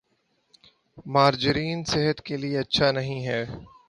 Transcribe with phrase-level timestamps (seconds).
[1.05, 3.43] margarine صحت کے لئے اچھا نہیں ہے